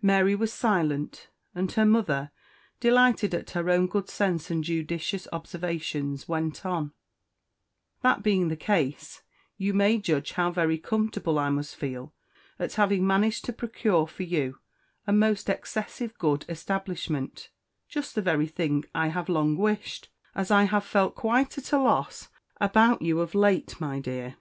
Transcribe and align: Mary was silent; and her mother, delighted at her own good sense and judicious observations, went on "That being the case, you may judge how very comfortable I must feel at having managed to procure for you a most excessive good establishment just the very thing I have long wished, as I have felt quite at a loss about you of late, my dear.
Mary 0.00 0.36
was 0.36 0.52
silent; 0.52 1.30
and 1.52 1.72
her 1.72 1.84
mother, 1.84 2.30
delighted 2.78 3.34
at 3.34 3.50
her 3.50 3.68
own 3.68 3.88
good 3.88 4.08
sense 4.08 4.48
and 4.48 4.62
judicious 4.62 5.26
observations, 5.32 6.28
went 6.28 6.64
on 6.64 6.92
"That 8.02 8.22
being 8.22 8.46
the 8.46 8.56
case, 8.56 9.22
you 9.56 9.74
may 9.74 9.98
judge 9.98 10.34
how 10.34 10.52
very 10.52 10.78
comfortable 10.78 11.40
I 11.40 11.50
must 11.50 11.74
feel 11.74 12.14
at 12.56 12.74
having 12.74 13.04
managed 13.04 13.46
to 13.46 13.52
procure 13.52 14.06
for 14.06 14.22
you 14.22 14.60
a 15.08 15.12
most 15.12 15.48
excessive 15.48 16.16
good 16.18 16.44
establishment 16.48 17.50
just 17.88 18.14
the 18.14 18.22
very 18.22 18.46
thing 18.46 18.84
I 18.94 19.08
have 19.08 19.28
long 19.28 19.56
wished, 19.56 20.08
as 20.36 20.52
I 20.52 20.62
have 20.70 20.84
felt 20.84 21.16
quite 21.16 21.58
at 21.58 21.72
a 21.72 21.78
loss 21.78 22.28
about 22.60 23.02
you 23.02 23.18
of 23.18 23.34
late, 23.34 23.80
my 23.80 23.98
dear. 23.98 24.36